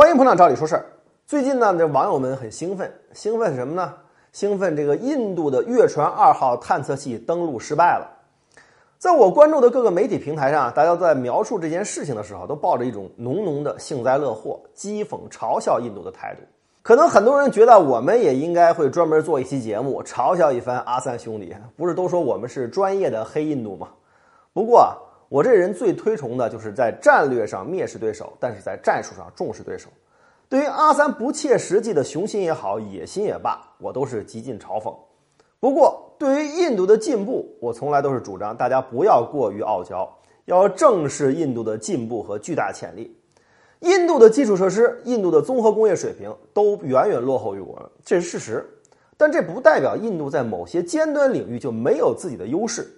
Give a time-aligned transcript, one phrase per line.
[0.00, 0.86] 欢迎捧场，照理说事儿。
[1.26, 3.92] 最近呢，这网友们很兴奋，兴奋什么呢？
[4.32, 8.08] 兴奋这个印度的月船二号探测器登陆失败了。
[8.96, 16.40] 在我关注的各个媒体平台上，大家在描述这件事情的时候，都抱着一种浓浓的幸灾乐祸、讥讽、嘲笑印度的态度。
[16.80, 21.54] 可能很多人觉得，我们也应该会专门做一期节目，嘲笑一番阿三兄弟。
[21.76, 23.88] 不是都说我们是专业的黑印度吗？
[24.54, 24.96] 不过，
[25.30, 29.88] 我这人最推崇的就是在战略上蔑视对手，但是在战术上重视对手。
[30.48, 34.92] 对于阿三不切实际的雄心也好，野心也罢，我都是极尽嘲讽。
[35.60, 40.12] 不过，对于印度的进步，我从来都是主张大家不要过于傲娇，
[40.46, 43.16] 要正视印度的进步和巨大潜力。
[43.82, 48.68] 印度的基础设施、印度的综合工业水平都远远落后于我们，这是事实。
[49.16, 52.90] 但这不代表印度在某些尖端领域就没有自己的优势。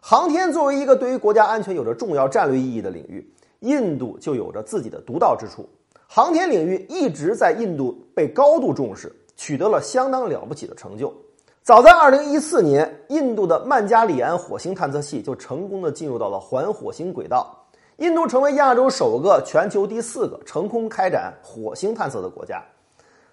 [0.00, 5.68] 航天作为一个对于国家安全有着重要战略意义的领域，印度就有着自己的独到之处。
[6.06, 11.14] 航天领域一直在印度被高度重视，取得了相当了不起的成就。
[11.62, 17.54] 早在2014年，印度的曼加里安火星探测器就成功的进入到了环火星轨道，
[17.98, 22.64] 印度成为亚洲首个、全球第四个成功开展火星探测的国家。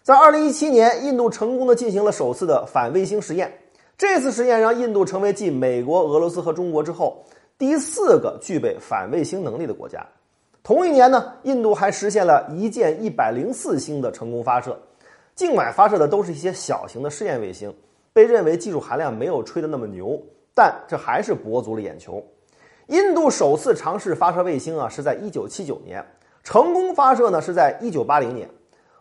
[0.03, 3.51] 在2017年，印度成功的进行了首次的反卫星实验，
[3.97, 7.25] 这次实验让印度成为继美国、俄罗斯和中国之后
[7.57, 10.05] 第四个具备反卫星能力的国家。
[10.61, 14.77] 同一年呢，印度还实现了一箭一百零四星的成功发射，
[15.33, 17.73] 境外发射的都是一些小型的试验卫星，
[18.13, 20.21] 被认为技术含量没有吹得那么牛，
[20.53, 22.23] 但这还是博足了眼球。
[22.87, 26.05] 印度首次尝试发射卫星啊，是在一九七九年，
[26.43, 28.47] 成功发射呢是在一九八零年，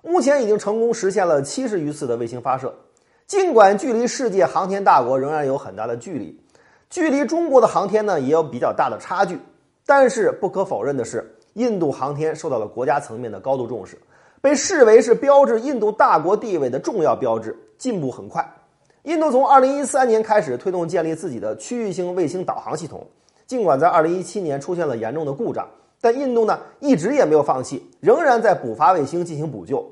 [0.02, 2.74] 目前已经成功实现了七十余次的卫星发射。
[3.26, 6.38] 尽管距离世界航天大国仍然有很大的距离，
[6.88, 9.36] 距离中国的航天呢也有比较大的差距，
[9.84, 11.32] 但是不可否认的是。
[11.54, 13.98] 印度航天受到了国家层面的高度重视，
[14.42, 18.46] 被视为是标志印度大国地位的重要标志，进步很快。
[19.04, 23.06] 印度从2013年开始推动建立自己的区域性卫星导航系统，
[23.46, 25.66] 尽管在2017年出现了严重的故障，
[25.98, 29.82] 但印度呢一直也没有放弃，仍然在补发卫星进行补救。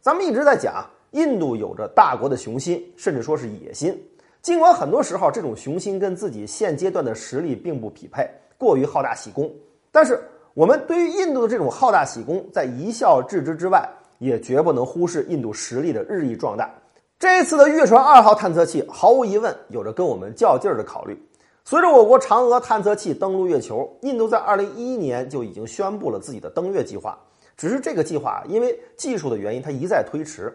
[0.00, 3.98] 咱们一直在讲，印度有着大国的雄心，甚至说是野心。
[4.42, 8.28] 尽管很多时候这种雄心跟自己现阶段的实力并不匹配，
[8.58, 9.50] 过于好大喜功，
[9.90, 10.22] 但是。
[10.54, 16.70] 我们对于印度的这种好大喜功，在一笑置之之外，也绝不能忽视印度实力的日益壮大。
[17.18, 21.18] 这一次的月船二号探测器，毫无疑问有着跟我们较劲儿的考虑。
[21.64, 27.18] 随着我国嫦娥探测器登陆月球，印度在二零一一年就已经宣布了自己的登月计划。
[27.56, 30.52] 只是这个计划因为技术的原因，它一再推迟。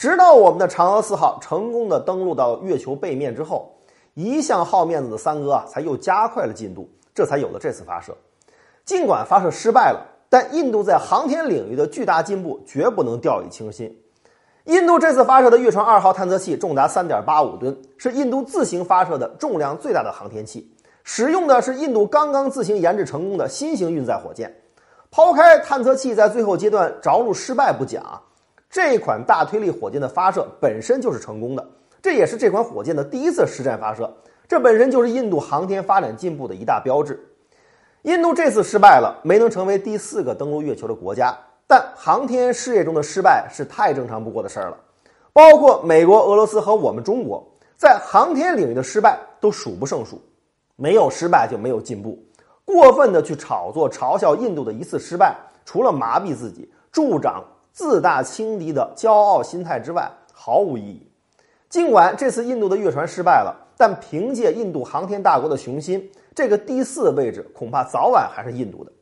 [0.00, 3.70] 直到我们的嫦娥四号成功的登陆到月球背面之后，
[4.14, 8.16] 一向好面子的三哥啊，才又加快了进度，这才有了这次发射。
[8.82, 10.00] 尽管发射失败了，
[10.30, 13.94] 但印度在航天领域的巨大进步绝不能掉以轻心。
[14.64, 20.66] 印度这次发射的月船二号探测器重达三点八五吨，是印度自行发射的重量最大的航天器，
[21.04, 24.50] 使用的是印度刚刚自行研制成功的新型运载火箭。
[25.10, 28.18] 抛开探测器在最后阶段着陆失败不讲，
[28.70, 31.70] 这款大推力火箭的发射本身就是成功的，
[32.00, 34.08] 这也是这款火箭的第一次实战发射，
[34.46, 37.18] 这本身就是印度航天发展进步的一大标志。
[38.02, 41.36] 印度这次失败了，没能成为第四个登陆月球的国家。
[41.66, 44.76] 但航天事业中的失败是太正常不过的事儿了。
[45.32, 50.22] 包括美国、俄罗斯和我们中国在航天领域的失败都数不胜数。
[50.76, 52.18] 没有失败就没有进步。
[52.64, 61.06] 过分的去炒作、嘲笑印度的一次失败，除了麻痹自己、助长自大轻敌的骄傲心态之外，毫无意义。
[61.68, 66.10] 尽管这次印度的月船失败了，但凭借印度航天大国的雄心。
[66.34, 68.92] 这个第四位置恐怕早晚还是印度的。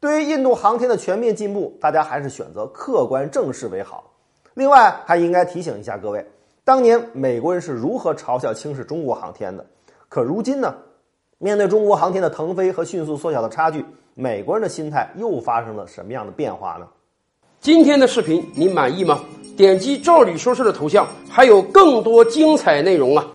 [0.00, 4.12] 对于印度航天的全面进步，大家还是选择客观正视为好。
[4.54, 6.24] 另外，还应该提醒一下各位，
[6.62, 9.64] 当年美国人是如何嘲笑轻视中国航天的？
[10.08, 10.74] 可如今呢？
[11.38, 13.84] 面对中国航天的腾飞和迅速缩小的差距，
[14.14, 16.86] 美国人的心态又发生了什么样的变化呢？
[17.64, 19.24] 今天的视频你满意吗？
[19.56, 23.26] 点击“赵理说事”的头像，还有更多精彩内容啊！